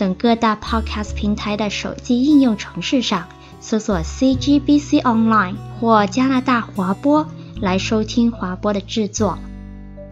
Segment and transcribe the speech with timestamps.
[0.00, 3.28] 等各大 Podcast 平台的手机应用程式上
[3.60, 7.28] 搜索 CGBC Online 或加拿大华播
[7.60, 9.38] 来收听华播的制作。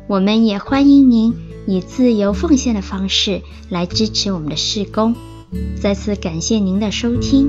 [0.06, 1.34] 我们也欢迎您
[1.66, 5.16] 以自由奉献的方式来支持我们的事工。
[5.80, 7.48] 再次感谢您的收听。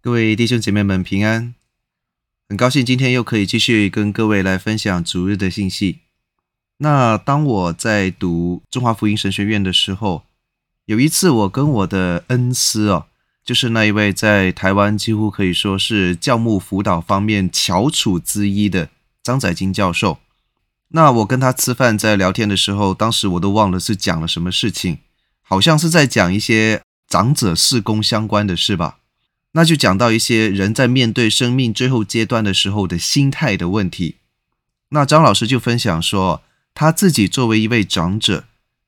[0.00, 1.54] 各位弟兄姐妹们平安。
[2.48, 6.05] 很高兴今天又可以继续跟各位来分享主日的信息。
[6.78, 10.24] 那当我在读中华福音神学院的时候，
[10.84, 13.06] 有一次我跟我的恩师哦，
[13.44, 18.90] 就是那一位在台湾几乎可以说是教牧辅导方面翘楚之一的
[19.22, 20.18] 张载金教授。
[20.88, 24.98] 那我跟他吃饭在聊天的时候，当时我都忘了是讲了什么事情，
[25.42, 28.98] 好像是在讲一些长者事工相关的事吧。
[29.52, 34.16] 那就讲到一些人在面对生命最后阶段的时候的心态的问题。
[34.90, 36.42] 那张老师就分享说，
[36.76, 38.44] 他自己作为一位长者，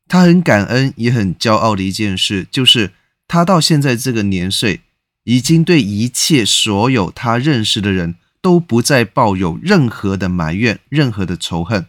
[0.07, 2.93] 他很感恩也很骄傲的一件事，就是
[3.27, 4.83] 他到现在这个年岁，
[5.25, 11.87] 已经对一切所有他认识的人都不再抱有任何的埋怨、任何的仇恨。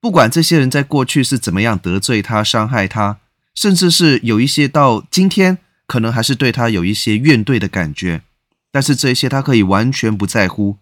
[0.00, 3.18] 不管这些人在过去是怎么样得罪他、伤害他，
[3.54, 5.58] 甚至是有一些到今天。
[5.90, 8.22] 可能还是对他有一些怨怼的感觉，
[8.70, 10.76] 但是这些他可以完全不在乎，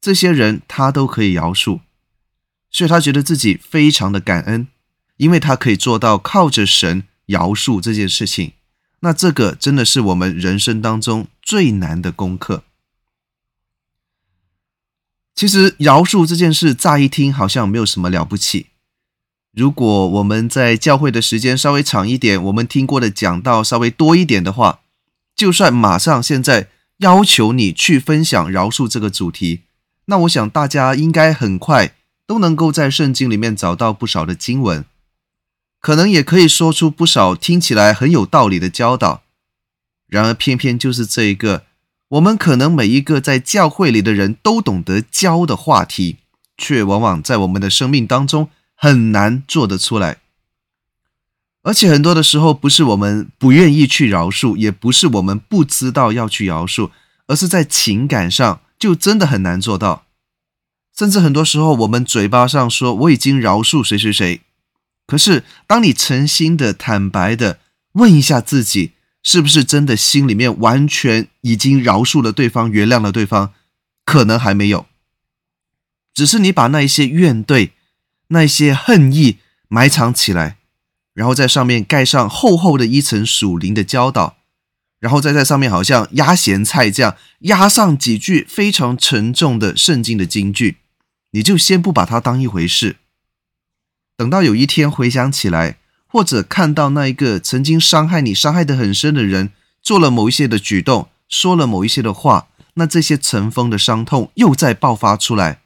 [0.00, 1.78] 这些人他都可以饶恕，
[2.74, 4.66] 所以他觉得自己非常的感恩，
[5.18, 8.54] 因为他可以做到靠着神饶恕这件事情。
[8.98, 12.64] 那这个真的是我们人生当中最难的功课。
[15.36, 18.66] 其实饶恕这件事乍一听好像没有什么了不起。
[19.52, 24.80] 如果我们在教会的时间稍微长一点，我们听过的讲道稍微多一点的话，
[25.36, 29.60] 就算马上现在要求你去分享饶恕这个主题，
[30.06, 31.94] 那我想大家应该很快
[32.26, 34.84] 都能够在圣经里面找到不少的经文，
[35.80, 39.22] 可能也可以说出不少听起来很有道理的教导。
[40.06, 41.64] 然而，偏偏就是这一个，
[42.08, 46.18] 我们可能每一个在教会里的人都懂得教的话题，
[46.56, 48.50] 却往往在我们的生命当中。
[48.76, 50.18] 很难做得出来，
[51.62, 56.90] 而且很多的时候不是我们不愿意去饶恕，也不是我们不知道要去饶恕，
[57.28, 60.03] 而是在情感上就真的很难做到。
[60.96, 64.40] 甚至很多时候我们嘴巴上说我已经饶恕谁谁谁，
[65.06, 67.58] 可是当你诚心的、坦白的
[67.92, 73.52] 问一下自己，是不是真的心里面完全已经饶恕了对方、原谅了对方，
[74.04, 74.86] 可能还没有，
[76.14, 77.70] 只是你把那一些怨怼。
[78.28, 79.36] 那些恨意
[79.68, 80.56] 埋藏起来，
[81.12, 84.38] 然后在上面盖上厚厚的一层属灵的教导，
[84.98, 90.78] 然后再在上面好像压咸菜这样压上几句非常沉重的圣经的金句，
[91.34, 92.96] 你就先不把它当一回事。
[94.16, 99.50] 等到有一天回想起来，或者看到那一个曾经伤害你、伤害的很深的人
[99.82, 105.60] 做了某一些的举动，说了某一些的话，那这些尘封的伤痛又再爆发出来。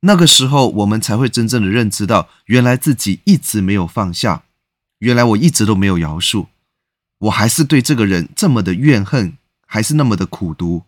[0.00, 4.44] 那个时候，我们才会真正的认知到，原来自己一直没有放下，
[5.00, 6.46] 原来我一直都没有饶恕，
[7.18, 9.36] 我还是对这个人这么的怨恨，
[9.66, 10.84] 还是那么的苦毒。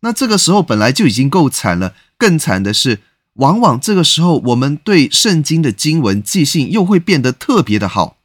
[0.00, 3.00] 那这个时候本来就已经够惨了，更惨的是，
[3.34, 8.16] 往往这个时候我们对圣经的经文记性又会变得特别的好。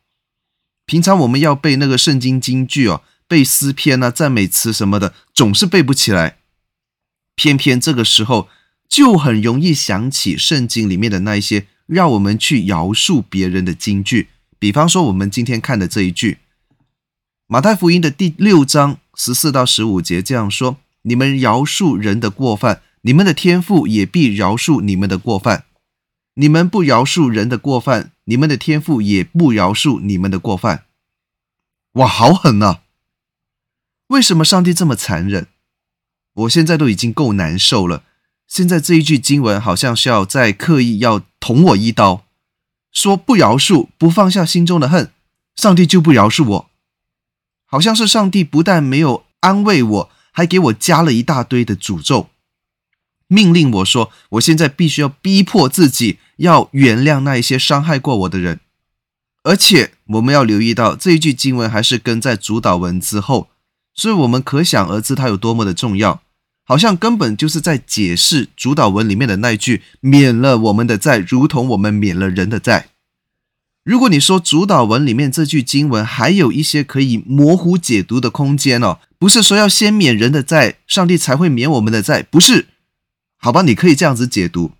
[0.85, 6.37] 平常我们要背那个圣经金句哦，背诗篇啊、赞美词什么的，总是背不起来，
[7.35, 8.49] 偏偏这个时候。
[8.89, 14.27] 就很容易想起圣经里面的那一些让我们去饶恕别人的金句，
[14.59, 16.37] 比方说我们今天看的这一句，
[17.47, 25.65] 马太福音的第六章十四到十五节这样说：“你们饶恕人的过犯，你们的天父也必饶恕你们的过犯；
[26.35, 30.85] 你们不饶恕人的过犯，你们的天父也不饶恕你们的过犯。”
[31.93, 32.81] 哇，好狠啊！
[34.07, 35.47] 为什么上帝这么残忍？
[36.33, 38.03] 我现在都已经够难受了。
[38.47, 42.25] 现在这一句经文好像是要再刻意要捅我一刀，
[42.91, 45.11] 说不饶恕，不放下心中的恨，
[45.55, 46.69] 上帝就不饶恕我。
[47.65, 52.29] 好像是上帝不但没有安慰我，还给我加了一大堆的诅咒。
[53.27, 58.59] 命令我说，我现在必须要逼迫自己，要原谅那一些伤害过我的人。
[59.43, 63.49] 而且我们要留意到这一句经文还是跟在主导文之后，
[63.95, 66.21] 所以我们可想而知它有多么的重要，
[66.63, 72.89] 好像根本就是在解释主导文里面的那一句“免了我们的债，如同我们免了人的债”。
[73.83, 82.67] 如果你说主祷文里面这句经文还有一些可以模糊解读的空间哦，不是说要先免人的债，上帝才会免我们的债，不是？
[83.37, 84.71] 好吧，你可以这样子解读。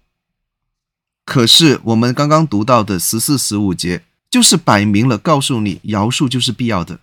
[1.26, 4.04] 可是我们刚刚读到的十四、十五节。
[4.34, 7.02] 就是摆明了告诉你，饶恕就是必要的，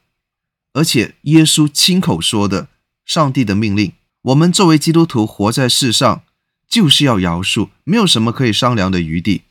[0.72, 2.66] 而且耶稣亲口说的，
[3.06, 3.92] 上帝的命令，
[4.22, 6.22] 我们作为基督徒活在世上，
[6.68, 9.42] 就是要饶恕，没有什么可以商量的余地。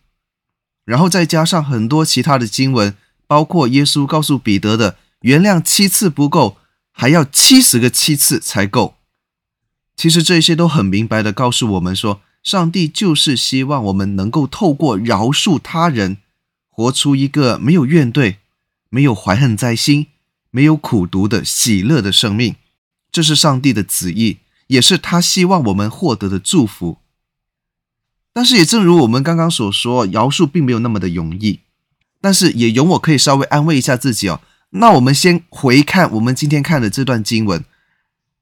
[0.89, 2.95] 然后再加上很多其他的经文，
[3.27, 6.57] 包括耶稣告诉彼得的，原谅七次不够，
[6.91, 8.95] 还要七十个七次才够。
[9.95, 16.17] 其实这些都很明白的告诉我们说，上帝就是希望我们能够透过饶恕他人。
[16.71, 18.37] 活出一个没有怨怼、
[18.89, 20.07] 没有怀恨在心、
[20.49, 22.55] 没有苦毒的喜乐的生命，
[23.11, 26.97] 这是上帝的旨意，也是他希望我们获得的祝福。
[28.33, 31.59] 但是，也正如我们刚刚所说，饶恕并没有那么的容易。
[32.21, 34.41] 但是，也容我可以稍微安慰一下自己哦。
[34.71, 37.63] 那我们先回看我们今天看的这段经文，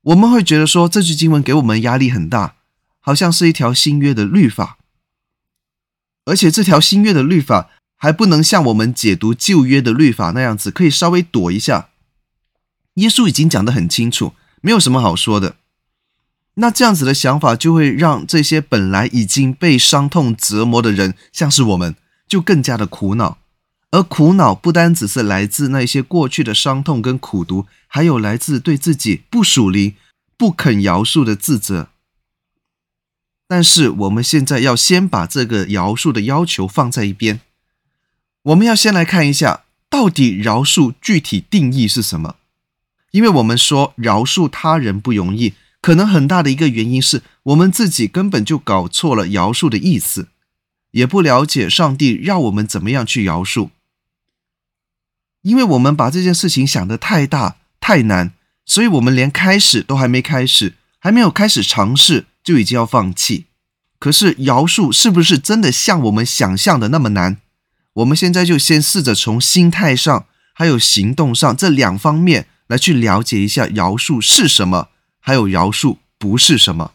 [0.01, 2.55] 我们会觉得说，这句经文给我们压力很大，
[2.99, 4.77] 好像是一条新约的律法，
[6.25, 7.69] 而且这条新约的律法。
[7.99, 11.89] 还不能像我们解读旧约的律法那样子，可以稍微躲一下。
[12.93, 15.55] 耶稣已经讲得很清楚，没有什么好说的。
[16.59, 21.95] 那这样子的想法就会让这些本来已经被伤痛折磨的人，像是我们，
[22.27, 23.37] 就更加的苦恼。
[23.91, 29.95] 而苦恼不单只是来自那些过去的伤痛跟苦毒，还有来自对自己不属灵、
[30.35, 31.89] 不肯饶恕的自责。
[33.47, 37.39] 但是我们现在要先把这个饶恕的要求放在一边。
[38.43, 42.35] 我们要先来看一下，到底饶恕具体定义是什么？
[43.11, 50.29] 因为我们说饶恕他人不容易，可能很大的一个原因是我们自己根本就搞错了饶恕的意思，
[50.91, 53.69] 也不了解上帝让我们怎么样去饶恕。
[55.43, 58.33] 因为我们把这件事情想得太大太难，
[58.65, 63.45] 所以我们连开始都还没开始，还没有开始尝试，就已经要放弃。
[63.99, 67.37] 可是饶恕是不是真的像我们想象的那么难？
[67.93, 74.89] 我们现在就先试着从心态上，还有行动上这两方面来去了解一下饶恕是什么，
[75.27, 76.93] 还有饶恕不是什么。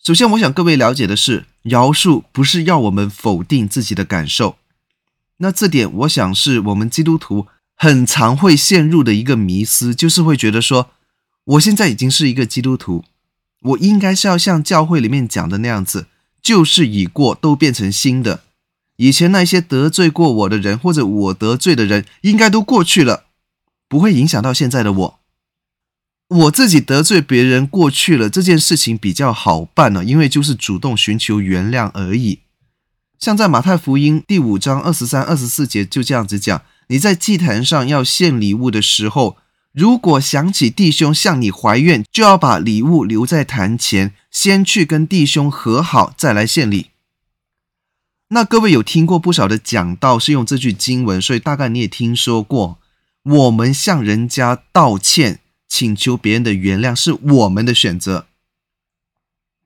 [0.00, 4.56] 首先，我想各位了解的是，饶恕不是要我们否定自己的感受。
[5.38, 10.90] 那这点，我想是我们基督徒很常会陷入的一个迷思，就是会觉得说，
[11.42, 13.04] 我现在已经是一个基督徒，
[13.62, 16.06] 我应该是要像教会里面讲的那样子，
[16.40, 18.44] 旧事已过，都变成新的。
[18.98, 23.24] 以前那些得罪过我的人，或者我得罪的人，应该都过去了，
[23.88, 25.18] 不会影响到现在的我。
[26.28, 32.40] 我自己得罪别人过去了，这件事情比较好办了，因为就是主动寻求原谅而已。
[33.18, 39.36] 像在马太福音第五章二十三、二十四节就这样子讲：你在祭坛上要献礼物的时候，
[39.72, 46.90] 如果想起弟兄向你怀怨，就要把礼物留在坛前，先去跟弟兄和好，再来献礼。
[48.30, 52.78] 那各位有听过不少的讲道是用这句经文，所以大概你也听说过，
[53.22, 58.26] 我们向人家道歉，请求别人的原谅是我们的选择，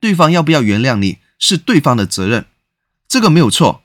[0.00, 2.46] 对方要不要原谅你是对方的责任，
[3.06, 3.82] 这个没有错。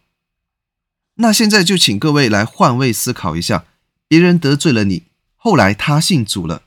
[1.15, 3.65] 那现在就请各位来换位思考一下，
[4.07, 5.03] 别人得罪了你，
[5.36, 6.63] 后来他信主了，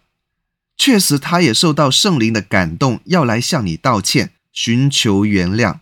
[0.76, 5.80] 确实他也受到圣灵的感动，要来向你道歉，寻求原谅。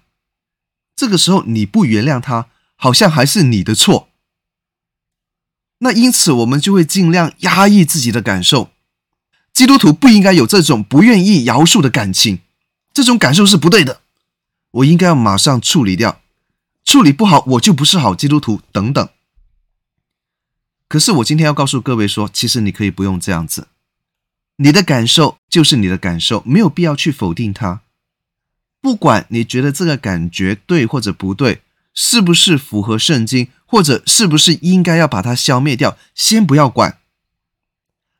[0.96, 4.08] 这个时候你不原谅他，好像还是你的错。
[5.78, 8.70] 那因此我们就会尽量压抑自己的感受。
[9.56, 12.40] 基督徒不应该有这种不愿意饶恕的感情，
[12.92, 14.02] 这种感受是不对的。
[14.70, 16.20] 我应该要马上处理掉，
[16.84, 19.08] 处理不好我就不是好基督徒等等。
[20.86, 23.68] 可是我今天要告诉各位说，其实你可以不用这样子，
[24.56, 27.80] 你的感受就是你的感受，没有必要去否定它。
[28.82, 31.62] 不管你觉得这个感觉对或者不对，
[31.94, 36.98] 是不是符合圣经，或者是不是应该要把它消灭掉，先不要管。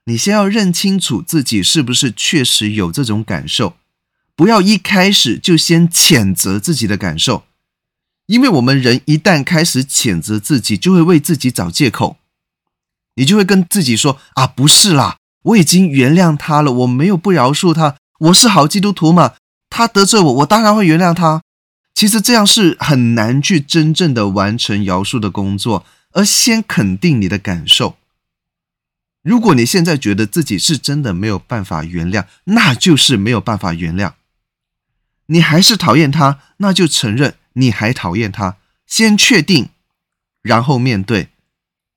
[0.08, 3.76] 你先要认清楚自己是不是确实有这种感受，
[4.36, 7.44] 不要一开始就先谴责自己的感受，
[8.26, 12.18] 因为我们人一旦开始谴责自己，就会为自己找借口，
[13.16, 19.34] 你就会跟自己说啊，不是啦，我已经原谅他了，我没有不饶恕他，我是好基督徒嘛。
[19.68, 21.42] 他得罪我，我当然会原谅他。
[21.94, 27.96] 其实这样是很难去真正的完成饶恕的工作，而先肯定你的感受。
[29.26, 34.12] 如果你现在觉得自己是真的没有办法原谅，那就是没有办法原谅。
[35.26, 39.70] 你还是讨厌他，那就承认你还讨厌他，先确定，
[40.42, 41.30] 然后面对，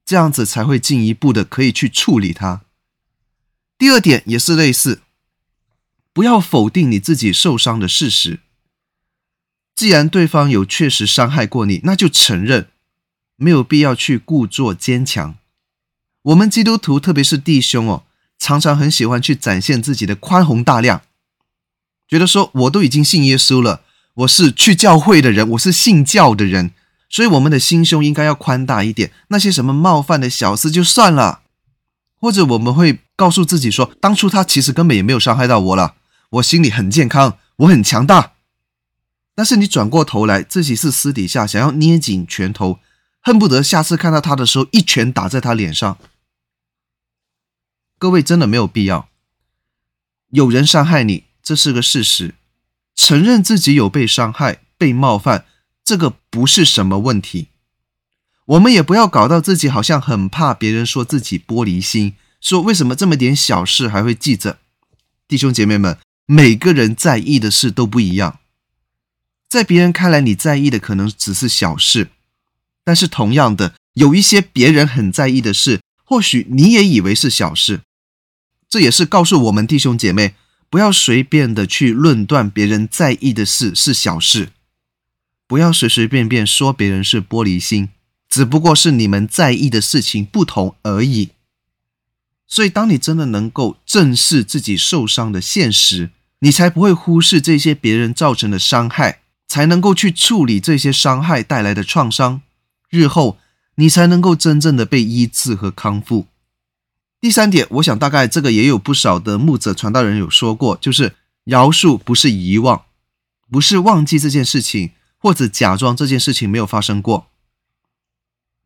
[0.04, 2.64] 这样子才会进一步的可以去处理他。
[3.78, 5.04] 第二点也是类似，
[6.12, 8.40] 不要否定你自己受伤的事实。
[9.76, 12.72] 既然对方有确实伤害过你，那就承认，
[13.36, 15.38] 没有必要去故作坚强。
[16.24, 18.04] 我们基督徒，特别是弟兄哦，
[18.38, 21.02] 常常很喜欢去展现自己的宽宏大量，
[22.08, 23.82] 觉得说我都已经信耶稣了，
[24.16, 26.72] 我是去教会的人，我是信教的人，
[27.10, 29.12] 所以我们的心胸应该要宽大一点。
[29.30, 31.42] 那些什么冒犯的小事就算了，
[32.20, 35.96] 或者我们会告诉自己说，当初他其实根本也没有伤害到我了，
[36.32, 38.34] 我心里很健康，我很强大。
[39.34, 42.80] 但是你转过头来，自己是私底下想要捏紧拳头。
[43.22, 45.98] 恨不得下次看到他的时候，一拳打在他脸上。
[48.00, 49.10] 各位真的没有必要。
[50.30, 52.36] 有人伤害你，这是个事实。
[52.96, 55.46] 承认自己有被伤害、被冒犯，
[55.84, 57.50] 这个不是什么问题。
[58.46, 64.60] 我们也不要搞到自己好像很怕别人说自己玻璃心，说为什么这么点小事还会记着。
[65.28, 68.40] 弟兄姐妹们，每个人在意的事都不一样。
[69.50, 72.12] 在别人看来，你在意的可能只是小事。
[72.86, 77.82] 但是同样的，有一些别人很在意的事，或许你也以为是小事。
[78.70, 80.36] 这也是告诉我们弟兄姐妹，
[80.70, 84.50] 不要随便的去论断别人在意的事是小事，
[85.48, 87.90] 不要随随便便说别人是玻璃心，
[88.30, 91.30] 只不过是你们在意的事情不同而已。
[92.48, 102.42] 所以，当你真的能够正视自己受伤的现实，你才不会忽视这些别人造成的伤害，才能够去处理这些伤害带来的创伤。
[102.90, 103.38] 日后
[103.76, 106.28] 你才能够真正的被医治和康复。
[107.22, 112.86] 第三点，我想大概这个也有不少的牧者传道人有说过，就是饶恕不是遗忘，
[113.52, 117.28] 不是忘记这件事情，或者假装这件事情没有发生过。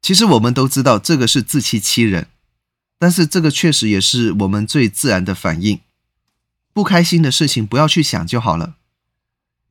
[0.01, 2.27] 其实我们都知道这个是自欺欺人，
[2.99, 5.79] 但是这个确实也是我们最自然的反应。
[6.73, 8.75] 不开心的事情不要去想就好了。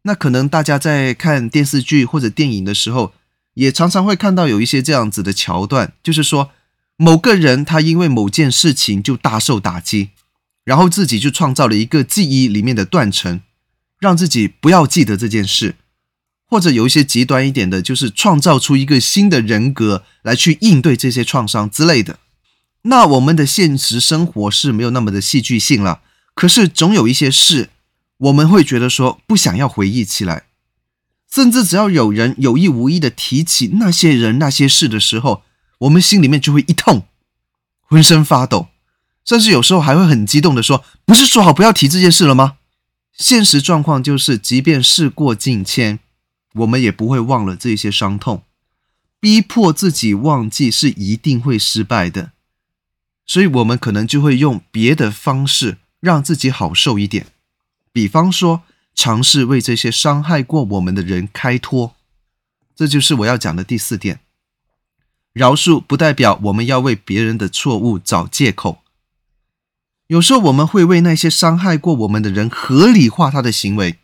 [0.03, 3.13] 那可能大家在看电视剧或者电影的时候，
[3.55, 6.51] 也常常会看到有一些这样子的桥段，就是说
[6.97, 10.11] 某个人他因为某件事情就大受打击，
[10.65, 13.41] 然后自己就创造了一个记忆里面的断层，
[13.99, 15.75] 让自己不要记得这件事，
[16.47, 22.19] 或者有一些极端一点的，就是创造出一个新的人格来去应对这些创伤之类的。
[22.83, 26.01] 那我们的现实生活是没有那么的戏剧性了，
[26.35, 27.71] 可是总有一些事，
[28.19, 30.45] 我们会觉得说不想要回忆起来。
[31.33, 35.43] 甚至只要有人有意无意的提起那些人那些事的时候，
[35.83, 37.07] 我们心里面就会一痛，
[37.81, 38.69] 浑身发抖，
[39.25, 42.59] 甚至有时候还会很激动的说：“不是说好不要提这件事了吗？”
[43.19, 45.99] 现实状况就是，即便事过境迁，
[46.55, 48.45] 我们也不会忘了这些伤痛。
[49.21, 52.33] 逼迫自己忘记是一定会失败的，
[53.27, 57.27] 所以我们可能就会用别的方式让自己好受一点，
[57.93, 58.63] 比方说。
[58.95, 61.97] 尝试为这些伤害过我们的人开脱，
[62.77, 64.21] 这就是我要讲的第四点。
[65.33, 68.83] 饶恕不代表我们要为别人的错误找借口。
[70.09, 73.99] 有时候我们会为那些伤害过我们的人合理化他的行为，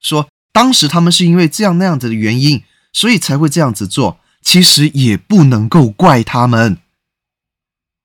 [0.00, 4.20] 说当时他们是因为这样那样子的原因，所以才会这样子做。
[4.40, 6.78] 其实也不能够怪他们，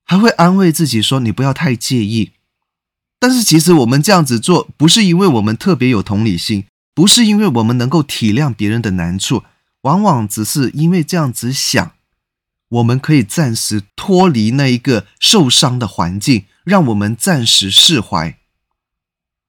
[0.04, 2.32] 还会安慰自己说：“你不要太介意。”
[3.20, 9.44] 但是其实我们这样子做，不是因为我们特别有同理心，不是因为我们能够体谅别人的难处，
[9.84, 11.94] 往往只是因为这样子想，
[12.74, 18.38] 我们可以暂时脱离那一个受伤的环境，让我们暂时释怀。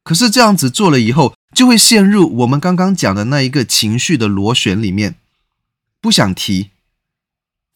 [0.02, 5.16] 可是这样子做了以后，就会陷入我们刚刚讲的那一个情绪的螺旋里面，
[6.00, 6.70] 不想提，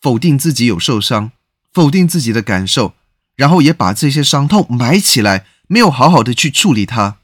[0.01, 1.33] 否定自己有受伤，
[1.73, 2.95] 否定自己的感受，
[3.37, 5.47] 然后也把这些伤痛埋起来。
[5.71, 7.19] 没有好好的去处理它，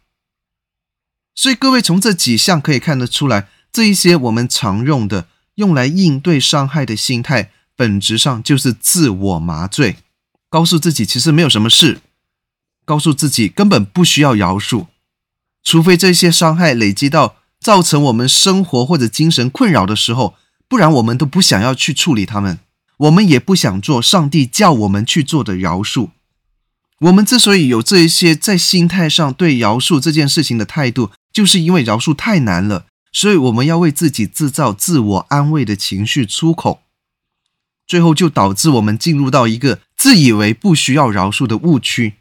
[1.34, 9.96] 所以各位从这几项可以看得出来，这一些我们常用的用来应对伤害的心态，本质上就是自我麻醉，
[10.48, 12.00] 告诉自己其实没有什么事，
[12.84, 14.86] 告诉自己根本不需要饶恕，
[15.62, 20.34] 除非这些伤害累积到造成我们生活或者精神困扰的时候，
[20.68, 22.60] 不然我们都不想要去处理它们，
[22.98, 26.10] 我们也不想做上帝叫我们去做的饶恕。
[27.00, 36.82] 我们之所以有这一些在心态上对饶恕这件事情的态度，就是因为饶恕太难了，所以我们要为自己制造自我安慰的情绪出口，
[37.86, 42.14] 最后就导致我们进入到一个自以为不需要饶恕的误区。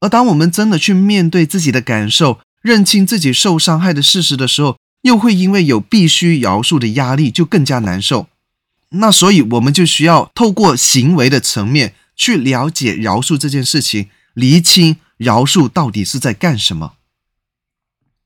[0.00, 8.28] 而当我们真的去面对自己的感受，认清自己受伤害的事实的时候，又会因为有必须饶恕的压力，就更加难受。
[8.90, 16.94] 那所以，我们就需要透过行为的层面去了解饶恕这件事情，厘清饶恕到底是在干什么。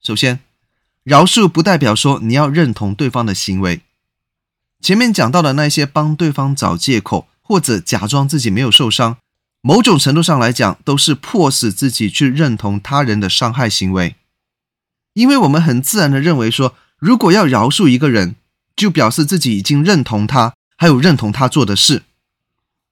[0.02, 0.40] 首先，
[1.02, 3.82] 饶恕不代表说你要认同对方的行为。
[4.84, 9.16] 前面讲到的那些帮对方找借口，或者假装自己没有受伤。
[9.62, 14.16] 某种程度上来讲，都是迫使自己去认同他人的伤害行为，
[15.14, 18.34] 因为我们很自然的认为说，如果要饶恕一个人，
[18.76, 22.02] 就表示自己已经认同他，还有认同他做的事。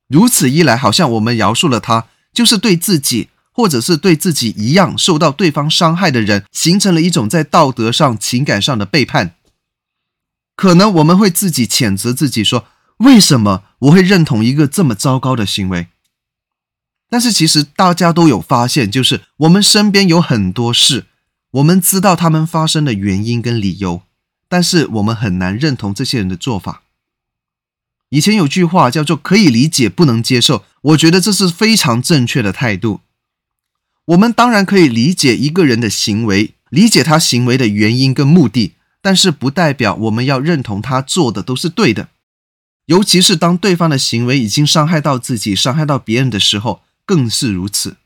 [0.09, 9.35] 如此一来，好像我们饶恕了他，就是对自己或者是对自己一样受到对方伤害的人，形成了一种在道德上、情感上的背叛。
[10.63, 15.89] 可能我们会自己谴责自己说，为什么我会认同一个这么糟糕的行为？
[17.11, 21.07] 但是其实大家都有发现，就是我们身边有很多事，
[21.51, 24.03] 我们知道他们发生的原因跟理由，
[24.49, 26.83] 但是我们很难认同这些人的做法。
[28.11, 30.65] 以前有句话叫做“可以理解，不能接受”，
[30.95, 33.01] 我觉得这是非常正确的态度。
[34.05, 42.09] 我们当然可以理解一个人的行为，理解他行为的原因跟目的，但是不代表我们要认同他做的都是对的。
[42.87, 46.81] 尤其是当对方的行为已经伤害到自己、伤害到别人的时候。
[47.05, 47.97] 更是如此，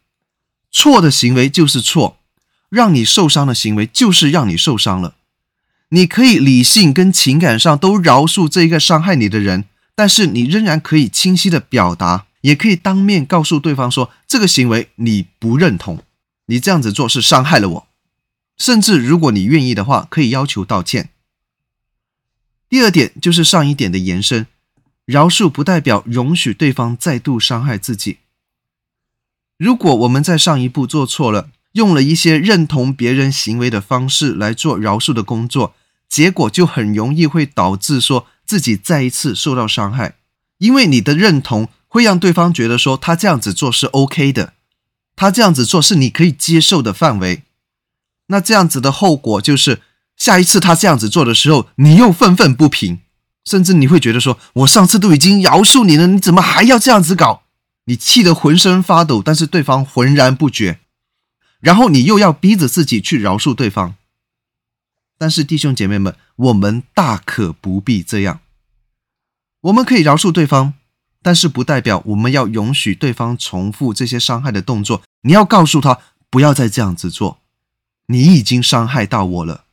[0.73, 2.17] 错的行为就是错，
[2.71, 5.17] 让你受伤的行为就是让你受伤了。
[5.91, 16.03] 你可以理性跟情感上都饶恕这一个伤害你的人，但是你仍然可以清晰的表达，也可以当面告诉对方说，这个行为你不认同，
[16.47, 17.86] 你这样子做是伤害了我，
[18.57, 21.11] 甚至如果你愿意的话，可以要求道歉。
[22.69, 24.47] 第二点就是上一点的延伸，
[25.05, 28.19] 饶恕不代表容许对方再度伤害自己。
[29.57, 35.75] 如果我们在上一步做错了，用了一些认同别人行为的方式来做饶恕的工作，
[36.09, 40.17] 结果就很容易会导致说自己再一次受到伤害，
[40.59, 44.55] 因为你的认同会让对方觉得说他这样子做是 OK 的，
[45.15, 47.43] 他这样子做是你可以接受的范围。
[48.29, 49.83] 那这样子的后果就是，
[50.17, 53.01] 下一次他这样子做的时候，你又愤愤不平，
[53.45, 57.43] 甚至你会觉得说，我上次都已经饶恕你了，你怎么还要这样子搞？
[57.85, 60.81] 你气得浑身发抖，但是对方浑然不觉，
[61.61, 63.95] 然后你又要逼着自己去饶恕对方。
[65.17, 68.41] 但是弟兄姐妹们，我们大可不必这样。
[69.63, 70.75] 我们可以饶恕对方，
[71.23, 75.03] 但是不代表我们要容许对方重复这些伤害的动作。
[75.23, 77.39] 你要告诉他不要再这样子做，
[78.07, 79.65] 你已经伤害到我了。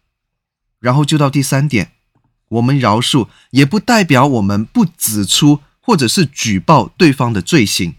[0.80, 1.92] 然后就到第三点，
[2.50, 7.96] 我们饶恕也不代表我们不指出或者是举报对方的罪行。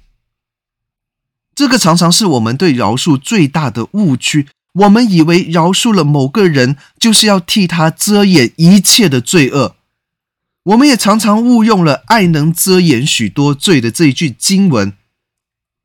[1.55, 4.49] 这个常常是我们对饶恕最大的误区。
[4.73, 9.77] 我们以为饶恕了某个人，就是要替他遮掩一切的罪恶。
[10.65, 14.95] 我们也常常误用了“爱能遮掩许多罪”的这一句经文。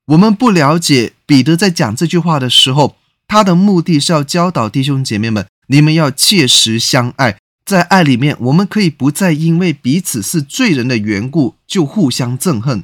[0.05, 2.95] 我们不了解彼得在讲这句话的时候，
[3.29, 12.83] 他的目的是要教导弟兄姐妹们：你们要切实相爱，在爱里面，我们可以不再因为彼此是罪人的缘故就互相憎恨。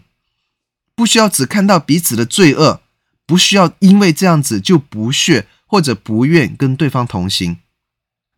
[0.93, 2.81] 不需要只看到彼此的罪恶，
[3.25, 7.57] 不需要因为这样子就不屑或者不愿跟对方同行。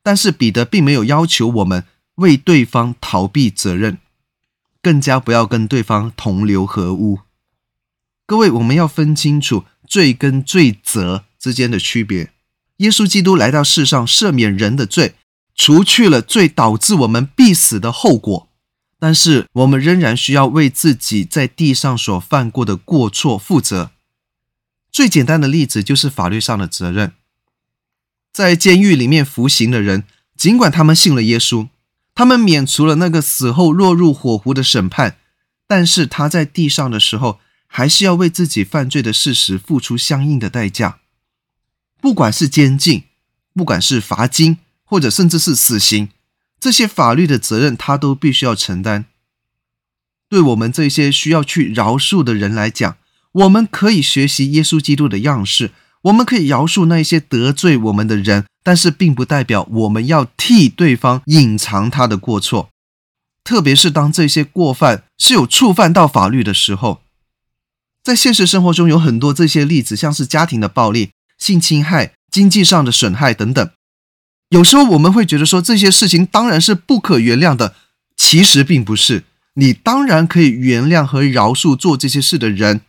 [0.02, 1.84] 但是彼得并没有要求我们
[2.16, 3.98] 为对方逃避责任，
[4.82, 7.20] 更加不要跟对方同流合污。
[8.26, 12.34] 各位，我们要分清楚罪跟罪责之间的区别。
[12.78, 15.16] 耶稣基督来到世上赦免人的罪，
[15.56, 18.50] 除去了罪导致我们必死的后果。
[19.00, 23.92] 但是我们仍然需要为自己在地上所犯过的过错负责。
[24.92, 27.14] 最简单的例子就是法律上的责任。
[28.34, 30.04] 在监狱里面服刑的人，
[30.36, 31.70] 尽管他们信了耶稣，
[32.14, 35.18] 他们免除了那个死后落入火湖的审判，
[35.66, 41.00] 但是他在地上的时候，还是要为自己犯罪的事实付出相应的代价。
[42.00, 43.04] 不管是监禁，
[43.54, 46.10] 不管是罚金，或者甚至是死刑。
[46.60, 49.06] 这些法律的责任，他都必须要承担。
[50.30, 52.98] 对我们这些需要去饶恕的人来讲，
[53.32, 55.72] 我们可以学习耶稣基督的样式，
[56.04, 62.70] 我们可以饶恕那些得罪我们的人，但是并不代表我们要替对方隐藏他的过错。
[63.44, 67.02] 特别是当这些过犯是有触犯到法律的时候，
[68.04, 73.70] 在现实生活中有很多这些例子，像是家庭的暴力、性侵害、经济上的损害等等。
[74.50, 77.76] 有时候我们会觉得说这些事情当然是不可原谅的，
[78.16, 79.24] 其实并不是。
[79.56, 82.82] 你当然可以原谅和饶恕做这些事的人，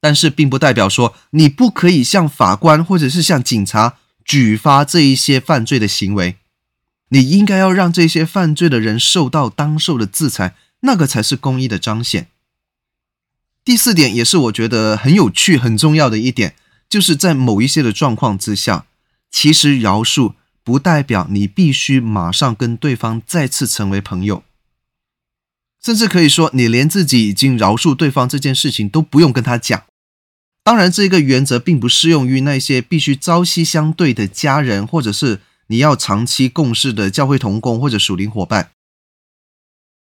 [0.00, 6.36] 但是并不代表说你不可以向法官或者是向警察举发这一些犯罪的行为。
[7.08, 12.28] 你应该要让这些犯罪的人受到当受的制裁，那个才是公义的彰显。
[13.64, 16.54] 第四点也是我觉得很有趣、很重要的一点，
[16.90, 18.84] 就是在某一些的状况之下，
[19.30, 24.42] 其实饶恕不代表你必须马上跟对方再次成为朋友。
[25.82, 29.84] 甚至可以说，你连自己已经饶恕对方这件事情都不用跟他讲。
[30.62, 38.72] 当然，这个原则并不适用于那些必须朝夕相对的家人，或者是你要长期共事的教会同工或者属灵伙伴。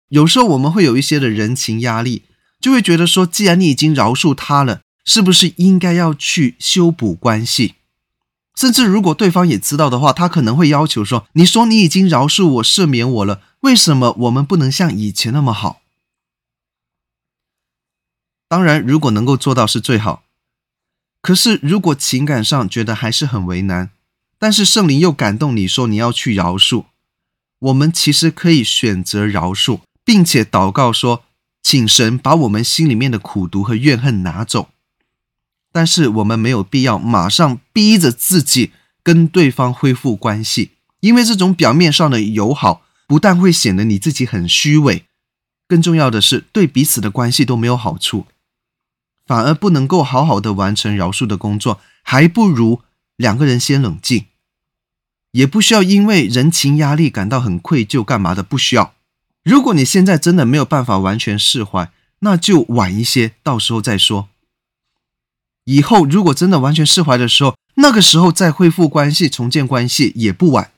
[0.09, 2.23] 有时候我们会有一些的人情压力，
[2.61, 7.75] 就会觉得说，既然你已经饶恕他了，是不是应该要去修补关系？
[8.55, 15.81] 甚至如果对方也知道的话，他可能会要求说：“你说你已经饶恕我、赦免我了。”为什么我们不能像以前那么好？
[18.47, 20.23] 当然，如果能够做到是最好。
[21.21, 23.89] 可是，如果情感上觉得还是很为难，
[24.37, 26.85] 但是圣灵又感动你说你要去饶恕，
[27.59, 31.25] 我们其实可以选择饶恕，并且祷告说，
[31.63, 34.69] 请神把我们心里面的苦毒和怨恨拿走。
[35.75, 38.71] 但是，我们没有必要马上逼着自己
[39.03, 42.83] 跟对方恢复关系，因为这种表面上的友好。
[43.07, 45.03] 不但会显得你自己很虚伪，
[45.67, 48.25] 更重要的是对彼此的关系都没有好处，
[49.27, 52.81] 反而不能够好好的完成饶恕的工作，还不如
[53.17, 54.25] 两个人先冷静，
[55.33, 58.95] 也不需要因为人情压力感到很愧疚干嘛的，不需要。
[59.43, 64.29] 如果你现在真的没有办法完全释怀，那就晚一些，到时候再说。
[65.65, 70.71] 以后如果真的完全释怀的时候，那个时候再恢复关系、重建关系也不晚。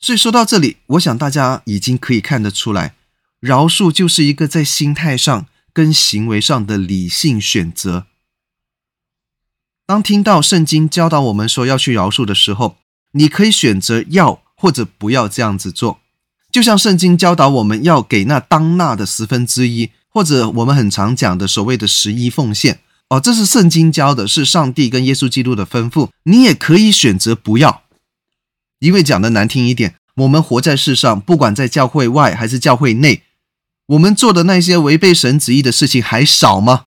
[0.00, 2.94] 所以说到这里，我想大家已经可以看得出来，
[3.40, 8.06] 饶恕就是一个在心态上跟行为上的理性选择。
[9.86, 12.76] 当听到圣经教导我们说要去饶恕的时候，
[13.12, 16.00] 你可以选择要或者不要这样子做。
[16.50, 22.80] 就像圣经教导我们要给那当纳的十分之一，或者我们很常讲的所谓的十一奉献。
[23.08, 26.10] 哦，这是圣经教的，是上帝跟耶稣基督的吩咐。
[26.24, 27.84] 你也可以选择不要。
[28.80, 33.22] 因为讲的难听一点，我们活在世上，不管在教会外还是教会内，
[33.86, 36.84] 我们做的那些违背神旨意的事情还少吗？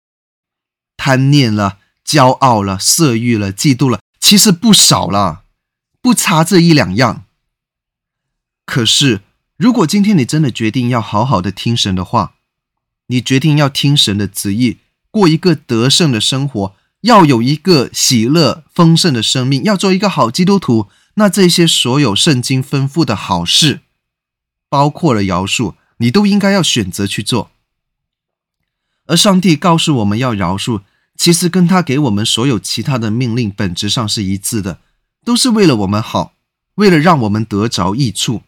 [0.96, 5.44] 贪念了、骄傲了、色欲了、嫉妒了，其实不少了，
[6.00, 7.24] 不差这一两样。
[8.64, 9.22] 可是，
[9.56, 12.34] 如果今天你真的决定要好好的听神的话，
[13.08, 14.78] 你决定要听神的旨意，
[15.12, 20.88] 过一个得胜的生活，要有一个喜乐丰盛的生命，要做一个好基督徒。
[21.14, 23.80] 那这些所有圣经吩咐的好事，
[24.70, 27.50] 包括了饶恕，你都应该要选择去做。
[29.04, 30.80] 而上帝告诉我们要饶恕，
[31.14, 34.78] 其实跟他给我们所有其他的命令本质上是一致的，
[35.22, 36.32] 都是为了我们好，
[36.76, 38.40] 为了让我们得着益处。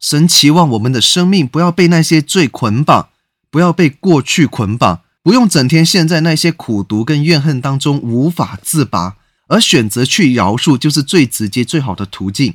[0.00, 3.10] 神期望我们的生命不要被那些罪捆绑，
[3.48, 9.16] 不要被过去捆绑，不用整天陷在那些苦毒跟怨恨当中无法自拔。
[9.48, 12.54] 而选择去饶恕，就是最直接、最好的途径。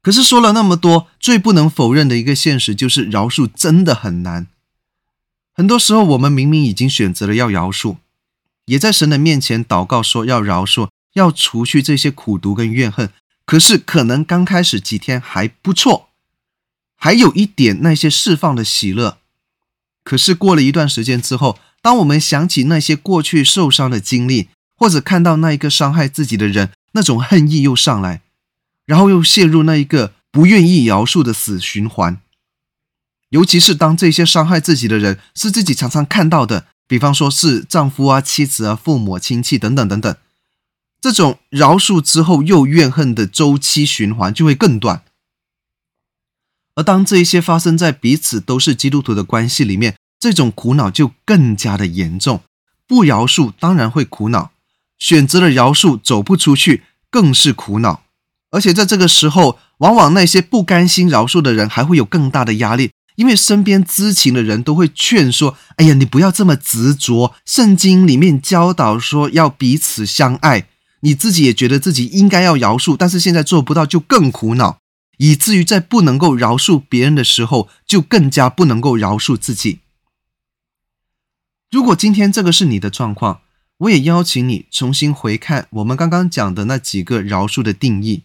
[0.00, 4.46] 可是说了那么多，最不能否认的一个现实就是，饶恕真的很难。
[5.52, 7.98] 很多时候，我们明明已经选择了要饶恕，
[8.64, 13.12] 也在神的面前祷告说要饶恕，要除去这些苦毒跟怨恨。
[13.44, 16.08] 可是，可能刚开始几天还不错，
[16.96, 19.18] 还有一点那些释放的喜乐。
[20.04, 28.22] 可是过了一段时间之后，当我们想起那些过去受伤的经历，或者看到那一个伤害自己的人，那种恨意又上来，
[28.84, 32.18] 然后又陷入那一个不愿意饶恕的死循环。
[33.30, 40.16] 尤其是当这些伤害自己的人是自己常常看到的，比方说是丈夫啊、妻子啊、父母、亲戚等等等等，
[41.00, 45.02] 这种饶恕之后又怨恨的周期循环就会更短。
[46.74, 52.40] 而当这一些发生在彼此都是基督徒的关系里面，这种苦恼就更加的严重。
[52.86, 54.52] 不饶恕当然会苦恼。
[54.98, 58.02] 选择了饶恕，走不出去，更是苦恼。
[58.50, 67.34] 而且在这个时候，往往那些不甘心饶恕的人，还会有更大的压力，因为身边知情的人都会劝说：“哎呀，你不要这么执着。
[67.44, 70.68] 圣经里面教导说要彼此相爱，
[71.00, 74.78] 你自己也觉得自己应该要饶恕，但是现在做不到，就更苦恼，
[75.18, 79.80] 以至于在不能够饶恕别人的时候，就更加不能够饶恕自己。
[81.70, 83.40] 如果今天这个是你的状况，
[83.78, 88.22] 我也邀请你重新回看我们刚刚讲的那几个饶恕的定义，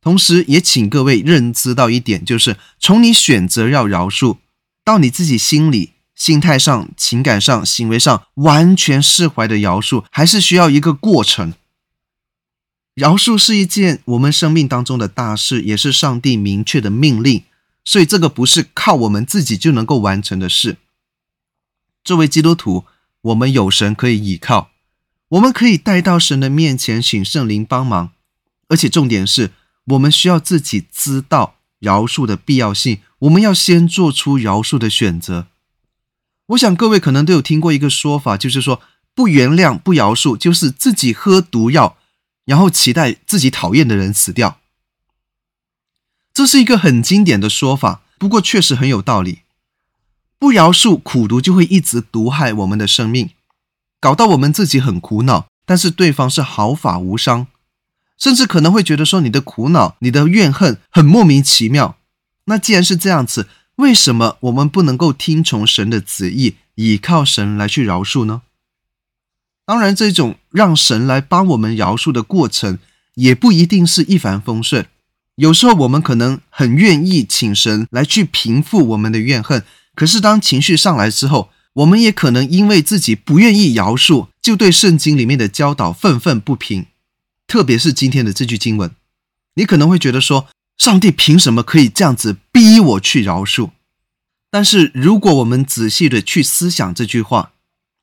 [0.00, 4.38] 同时也请各位认知到一点，就是从你选择要饶恕，
[4.84, 11.54] 到你自己心里、心态上、情感上、行为上完全释怀的饶恕，还是需要一个过程。
[12.94, 17.42] 饶恕是一件我们生命当中的大事，也是上帝明确的命令，
[17.84, 20.76] 所以这个不是靠我们自己就能够完成的事。
[22.04, 22.84] 作为基督徒，
[23.22, 24.70] 我们有神可以依靠。
[25.30, 28.12] 我们可以带到神的面前，请圣灵帮忙，
[28.68, 29.50] 而且重点是
[29.86, 33.00] 我们需要自己知道饶恕的必要性。
[33.20, 35.48] 我们要先做出饶恕的选择。
[36.48, 38.80] 我想各位可能都有听过一个说法，就是说
[39.14, 41.96] 不原谅、不饶恕，就是自己喝毒药，
[42.44, 44.58] 然后期待自己讨厌的人死掉。
[46.32, 49.40] 这是一个很经典的说法，不过确实很有道理。
[50.38, 53.30] 不饶恕，苦毒就会一直毒害我们的生命。
[54.00, 57.46] 搞到我们自己很苦恼，但是对方是毫发无伤，
[58.18, 61.96] 甚至可能会觉得说你的苦恼、你的怨恨很莫名其妙。
[62.46, 68.42] 那既然是这样子，为什么我们不能够听从神的旨意，倚靠神来去饶恕呢？
[69.66, 72.78] 当然，这种让神来帮我们饶恕的过程，
[73.14, 74.86] 也不一定是一帆风顺。
[75.36, 86.86] 有时候我们可能很愿意请神来去平复我们的怨恨，可是当情绪上来之后，我们也可能因为自己不愿意饶恕，就对圣经里面的教导愤愤不平。
[87.46, 88.90] 特别是今天的这句经文，
[89.54, 93.70] 你可能会觉得说，上帝凭什么可以这样子逼我去饶恕？
[94.50, 97.52] 但是如果我们仔细的去思想这句话，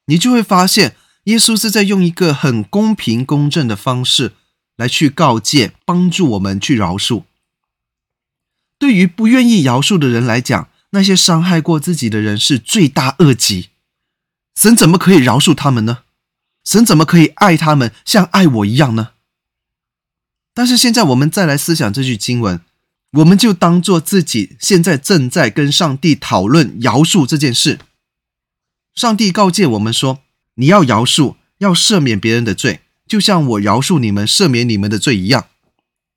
[0.08, 4.34] 你就会发现，耶稣是在用一个很公平公正的方式
[4.76, 7.24] 来去告诫、帮助我们去饶恕。
[8.80, 13.70] 对于不愿意饶恕的人来讲，那些伤害过自己的人是罪大恶极，
[14.56, 16.00] 神怎么可以饶恕他们呢？
[16.64, 19.12] 神怎么可以爱他们像爱我一样呢？
[20.54, 22.60] 但是现在我们再来思想这句经文，
[23.12, 27.80] 我们就当做自己现在正在跟上帝讨论饶恕这件事。
[28.94, 30.24] 上帝告诫我们说
[30.56, 35.48] ：“你要饶恕，要赦免别人的罪，就像我饶恕你们、赦免你们的罪一样。”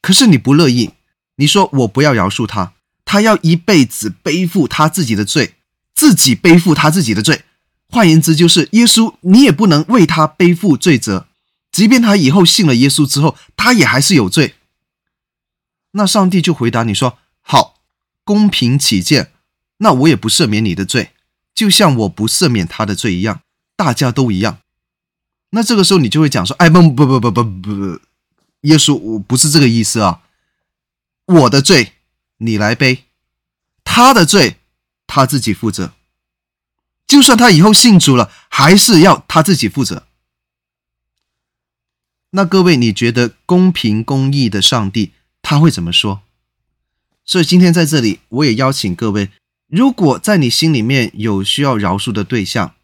[0.03, 0.91] 可是你不乐意，
[1.37, 2.75] 你说我不要饶恕他。
[3.07, 5.55] 他要一辈子背负他自己的罪，
[5.95, 7.45] 自己背负他自己的罪。
[7.89, 11.29] 换言之，就是耶稣，你也不能为他背负罪责。
[11.71, 14.55] 即便他以后信了耶稣之后，他也还是有罪。
[15.93, 17.81] 那上帝就回答你说：“好，
[18.25, 19.33] 公平起见，
[19.79, 21.13] 那我也不赦免你的罪，
[21.55, 23.43] 就像我不赦免他的罪一样，
[23.77, 24.59] 大家都一样。”
[25.51, 28.01] 那这个时候你就会讲说：“哎，不不不不不不，
[28.63, 30.23] 耶稣，我不是这个意思啊，
[31.27, 31.93] 我的罪。”
[32.39, 33.05] 你来背
[33.85, 34.59] 他的罪，
[35.07, 35.95] 他自己负责。
[37.07, 40.05] 就算他以后信主了，还是要他自己负责。
[42.31, 46.23] 那各位，你觉得公平公义的上帝他会怎么说？
[47.25, 49.31] 所以今天在这里，我也邀请各位，
[49.69, 52.75] 如果在你心里面有需要饶恕的对象，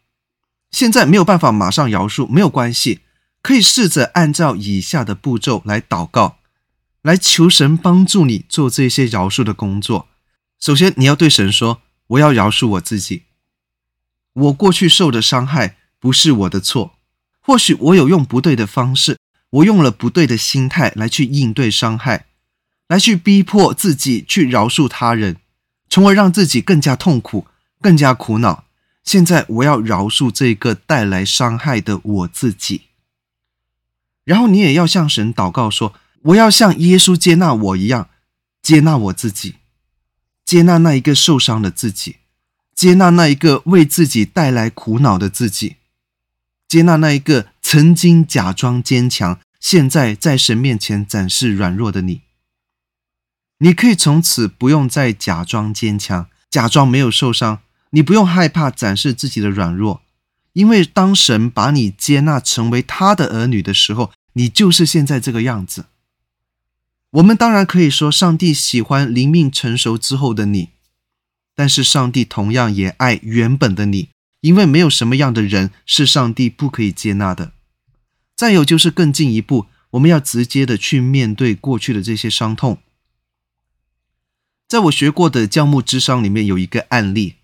[0.71, 3.01] 现在没有办法马上饶恕，没有关系，
[3.41, 6.37] 可以试着按照以下的步骤来祷告。
[7.01, 10.07] 来求神帮助你做这些饶恕的工作。
[10.59, 13.23] 首先，你要对神说：“我要饶恕我自己。
[14.33, 16.93] 我过去受的伤害不是我的错，
[17.39, 19.17] 或许我有用不对的方式，
[19.49, 22.27] 我用了不对的心态来去应对伤害，
[22.87, 25.37] 来去逼迫自己去饶恕他人，
[25.89, 27.47] 从而让自己更加痛苦、
[27.81, 28.65] 更加苦恼。
[29.03, 32.83] 现在，我要饶恕这个带来伤害的我自己。
[34.23, 35.93] 然后，你也要向神祷告说。”
[36.25, 38.07] 我要像耶稣接纳我一样，
[38.61, 39.55] 接纳我自己，
[40.45, 42.17] 接纳那一个受伤的自己，
[42.75, 45.77] 接纳那一个为自己带来苦恼的自己，
[46.67, 52.21] 接纳那一个曾经假装坚强，现在在神面前展示软弱的你。
[53.57, 60.01] 你可以从此不用再假装坚强，假装没有受伤，你不用害怕展示自己的软弱，
[60.53, 65.85] 因为当神把你接纳成为他的儿女的时候，你就是现在这个样子。
[67.11, 70.69] 我们当然可以说，上帝喜欢灵命成熟之后的你，
[71.53, 77.51] 但是上帝同样也爱原本的你，因为没有什么样的人是上帝不可以接纳的。
[78.37, 82.77] 再有就是更进一步，我们要直接的去面对过去的这些伤痛。
[84.69, 87.35] 在我学过的教牧之商里面有一个案例，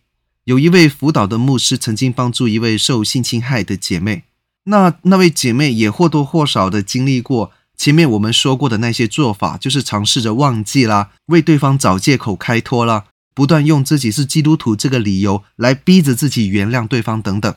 [0.48, 4.24] 有一位辅导的牧师曾经帮助一位受性侵害的姐妹，
[4.64, 7.52] 那那位姐妹也或多或少的经历过。
[7.76, 17.54] 前面我们说过的那些做法，就是尝试着忘记啦，为对方找借口开脱啦，不断用自己是基督徒这个理由来逼着自己原谅对方等等。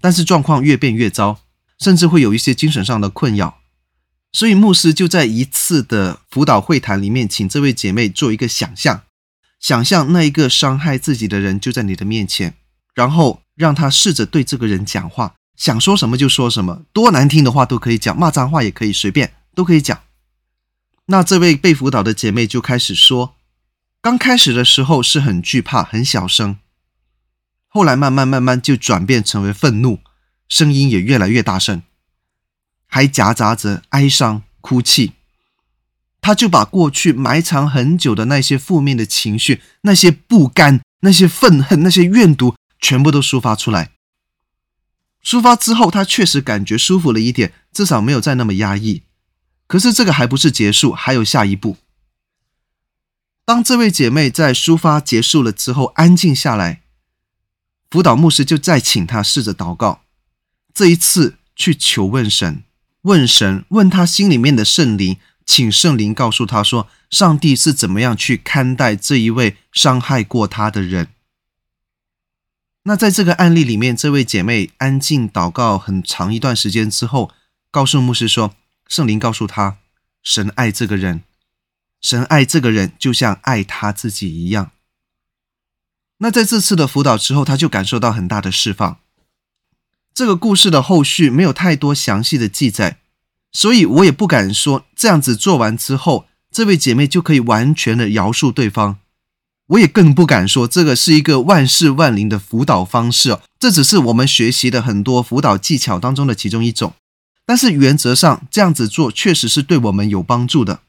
[0.00, 1.40] 但是状况越变越糟，
[1.78, 3.58] 甚至会有一些精神上的困扰。
[4.32, 9.02] 所以牧师就在一次的辅导会谈里面，请这位姐妹做一个想象，
[9.64, 12.52] 想象那一个伤害自己的人就在你的面前，
[12.92, 19.98] 然后让他试着对这个人讲话，想说什么就说什么，多难听的话都可以讲，骂脏话也可以，随便都可以讲。
[21.06, 23.36] 那这位被辅导的姐妹就开始说，
[24.02, 26.58] 刚开始的时候是很惧怕，很小声，
[27.66, 30.00] 后来慢慢慢慢就转变成为愤怒，
[30.46, 31.82] 声音也越来越大声。
[32.86, 35.14] 还夹杂着哀伤、哭泣，
[36.24, 43.90] 他就把过去埋藏很久的那些负面的情绪、那些不甘、那些愤恨、那些怨毒，全部都抒发出来。
[45.22, 49.02] 抒发之后，他确实感觉舒服了一点，至少没有再那么压抑。
[49.66, 51.76] 可是这个还不是结束，还有下一步。
[53.44, 56.80] 当这位姐妹在抒发结束了之后，安静下来，
[57.90, 60.00] 辅导牧师就再请她试着祷告，
[60.72, 62.62] 这一次去求问神。
[63.02, 71.08] 问神，问他心里面的圣灵，请圣灵告诉他说，上帝是怎么样去看待这一位伤害过他的人。
[72.84, 77.32] 那在这个案例里面，这位姐妹安静祷告很长一段时间之后，
[77.70, 78.54] 告诉牧师说，
[78.88, 79.78] 圣灵告诉他，
[80.22, 81.22] 神爱这个人，
[82.00, 84.72] 神爱这个人就像爱他自己一样。
[86.18, 88.98] 那在这次的辅导之后，他就感受到很大的释放。
[90.14, 92.98] 这个故事的后续没有太多详细的记载，
[93.54, 98.98] 所以我也不敢说这样子做完之后，这位姐妹就可以完全的饶恕对方。
[99.68, 106.92] 我也更不敢说这个是一个万事万灵的辅导方式，这只是我们学习的很多辅导技巧当中的其中一种。
[107.46, 110.80] 但是原则上这样子做确实是对我们有帮助的。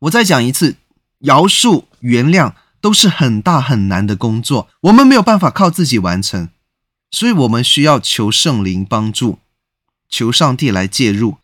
[0.00, 0.76] 我再讲一次，
[1.18, 6.48] 饶恕、原谅都是很大很难的工作，我们没有办法靠自己完成。
[7.10, 9.38] 所以，我们需要求圣灵帮助，
[10.08, 11.38] 求上帝来介入，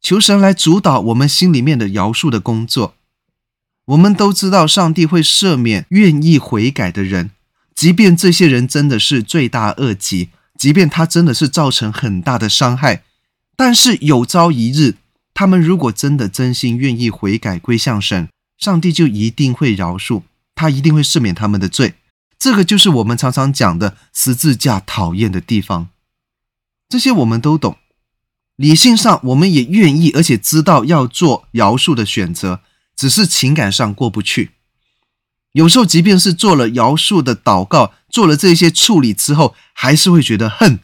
[0.00, 2.94] 求神来主导我们心里面的饶恕的工作。
[3.86, 7.30] 我们都知道，上帝会赦免愿意悔改的人，
[7.74, 13.02] 即便这些人真的是罪大恶极，即便他真的是造成很大的伤害，
[13.56, 14.96] 但是有朝一日，
[15.32, 20.22] 他们如果真的真心愿意悔改归向神，上帝就一定会饶恕，
[20.54, 21.94] 他一定会赦免他们的罪。
[22.38, 25.88] 这个就是我们常常讲的十字架讨厌的地方，
[26.88, 27.78] 这些我们都懂，
[28.58, 32.60] 理性上我们也愿意，而且知道要做饶恕的选择，
[32.96, 34.50] 只是情感上过不去。
[35.52, 40.80] 有时候，即便是做了饶恕的祷告，做了这些处理之后，还是会觉得恨，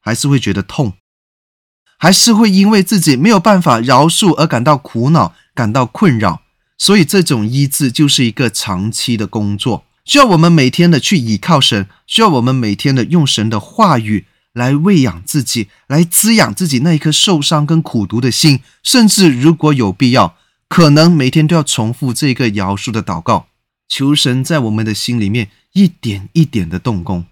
[0.00, 0.94] 还是会觉得痛，
[1.96, 6.42] 还是会因为自己没有办法饶恕而感到苦恼、感到困扰。
[6.76, 9.84] 所以，这种医治就是一个长期的工作。
[10.04, 18.60] 需要我们每天的去倚靠神，需要我们每天的用神的话语来喂养自己，来滋养自己那一颗受伤跟苦毒的心。
[18.82, 20.36] 甚至如果有必要，
[20.68, 23.48] 可能每天都要重复这个饶恕的祷告，
[23.88, 27.26] 求神在我们的心里面一点一点的动工。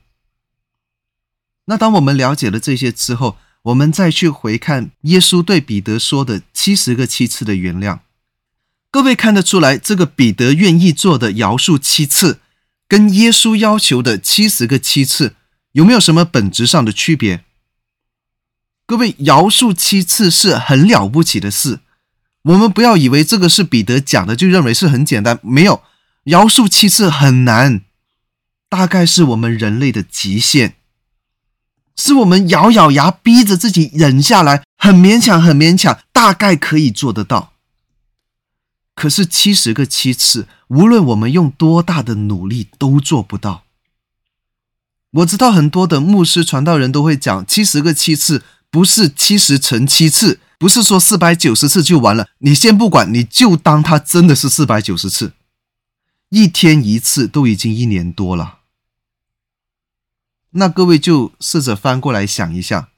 [1.66, 8.00] 那当我们了解了这些之后，我们再去回看耶稣对彼得说的七十个七次的原谅，
[8.90, 12.40] 各位看得出来，这个彼得愿意做的饶恕七次。
[12.88, 15.36] 跟耶稣要求的七十个七次
[15.72, 17.44] 有没有什么本质上的区别？
[18.86, 21.78] 各位，饶恕七次是很了不起的事，
[22.42, 25.38] 我们不要以为这个是彼得讲的就认为是很简单。
[25.42, 25.82] 没有，
[26.24, 27.82] 饶恕七次很难，
[28.68, 30.74] 大概是我们人类的极限，
[31.94, 37.52] 是我们咬咬牙逼着自己忍下来，很勉强，很勉强，大概可以做得到。
[38.96, 43.62] 可是七十个七次，无论我们用多大的努力，都做不到。
[45.12, 52.28] 我知道很多的牧师传道人都会讲，七十个七次不是七十乘七次，不是说四百九十次就完了。
[52.38, 55.32] 你先不管，你就当它真的是四百九十次，
[56.28, 58.58] 一天一次都已经一年多了。
[60.52, 62.90] 那各位就试着翻过来想一下，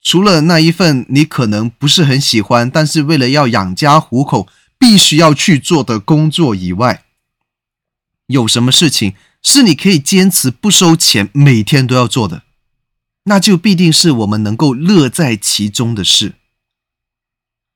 [0.00, 4.46] 除了那一份你可能不是很喜欢，但是为了要养家糊口，
[4.78, 7.04] 必须要去做的工作以外，
[8.26, 12.42] 有什么事情是你可以坚持不收钱，每天都要做的？
[13.24, 16.34] 那就必定是我们能够乐在其中的事。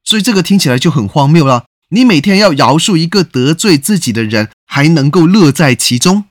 [0.03, 1.67] 所以这个听起来就很荒谬了。
[1.91, 6.25] 你每天要饶恕一个得罪自己的人，还能够乐在其中？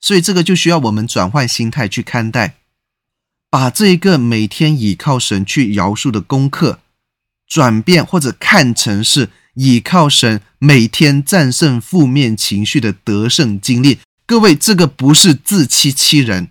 [0.00, 2.56] 所以这个就需要我们转换心态去看待，
[3.48, 6.80] 把这一个每天倚靠神去饶恕的功课，
[7.46, 9.30] 转变或者看成是。
[9.60, 13.98] 倚靠神，每天战胜负面情绪的得胜经历。
[14.24, 16.48] 各位，这个不是自欺欺人。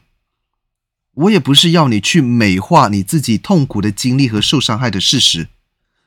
[1.16, 5.48] 我也不是要你去美化你自己痛苦的经历和受伤害的事实，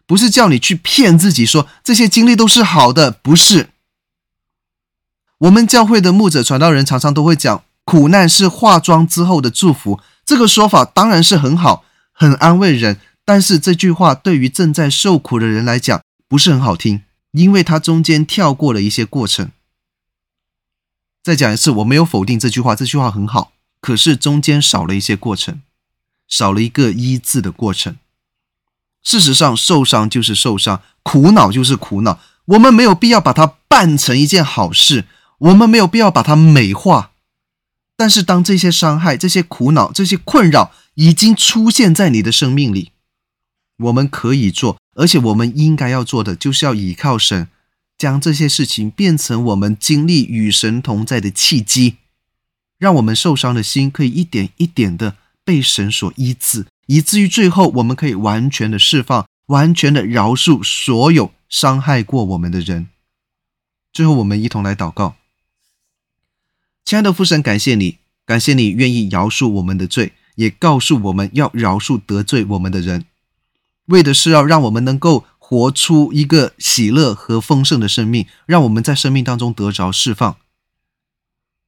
[0.06, 3.70] 不是叫你去骗自己说这些经历都是好的，不是。
[5.38, 10.00] 我们教会的牧者传道人常常都会讲，苦难是化妆之后的祝福。
[10.24, 13.00] 这个说法当然是很好，很安慰人。
[13.24, 16.00] 但是这句话对于正在受苦的人来讲，
[16.32, 17.02] 不是很好听，
[17.32, 19.50] 因为它中间跳过了一些过程。
[21.22, 23.52] 再讲一次，我没有否定这句话，这句话很好，
[23.82, 25.60] 可是中间少了一些过程，
[26.26, 27.98] 少了一个医治的过程。
[29.02, 35.04] 事实上，受伤就是受伤，苦恼就是苦恼，我们没有必要把它办成一件好事，
[35.36, 37.10] 我们没有必要把它美化。
[37.94, 42.91] 但是，当这些伤害、这些苦恼、这些困扰已经出现在你的生命里，
[43.82, 47.48] 我们可以做，而且我们应该要做的，就是要倚靠神，
[47.98, 51.96] 将这些事情变成我们经历与神同在的契机，
[52.78, 62.88] 让我们受伤的心可以一点一点的被神所医治，以至于最后我们可以完全的释放，完全的饶恕所有伤害过我们的人。
[63.92, 65.16] 最后，我们一同来祷告。
[66.84, 73.04] 亲爱的父神，感谢你，感谢你愿意饶恕我们的罪，也告诉我们要饶恕得罪我们的人，
[73.86, 80.36] 为的是要让我们能够活出一个喜乐和丰盛的生命，让我们在生命当中得着释放。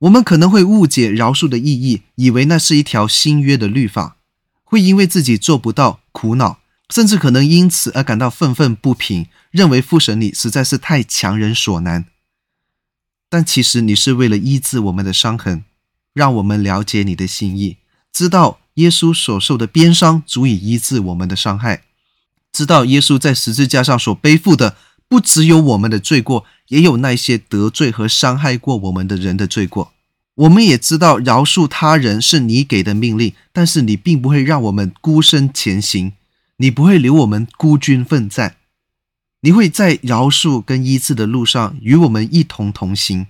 [0.01, 4.17] 我们可能会误解饶恕的意义，以为那是一条新约的律法，
[4.63, 6.61] 会因为自己做不到苦恼，
[6.91, 12.07] 甚至可能因此而感到愤愤不平，认为父神你实在是太强人所难。
[13.31, 15.65] 但其实你是为了医治我们的伤痕，
[16.13, 17.79] 让我们了解你的心意，
[18.13, 21.85] 知道耶稣所受的鞭伤足以医治我们的伤害，
[22.55, 24.77] 知道耶稣在十字架上所背负的
[25.09, 29.93] 不只有我们的罪过，也有那些得罪和伤害过我们的人的罪过。
[30.37, 36.13] 我们也知道饶恕他人是你给的命令，但是你并不会让我们孤身前行，
[36.59, 38.57] 你不会留我们孤军奋战。
[39.41, 43.27] 你会在饶恕跟医治的路上与我们一同同行，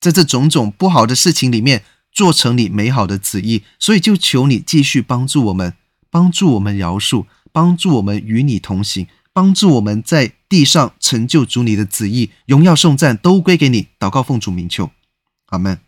[0.00, 5.74] 在这种种不好的事情里面做成你美好的旨意，所以就求你继续帮助我们，
[6.10, 7.26] 帮助我们饶恕，
[7.56, 13.86] 帮助我们与你同行，帮助我们在地上成就主你的旨意，荣耀颂赞都归给你。
[13.98, 14.90] 祷告奉主名求，
[15.46, 15.85] 阿门。